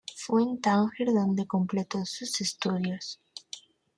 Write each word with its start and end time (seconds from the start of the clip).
Fue 0.15 0.41
en 0.41 0.59
Tánger 0.59 1.13
donde 1.13 1.45
completó 1.45 2.03
sus 2.07 2.41
estudios. 2.41 3.21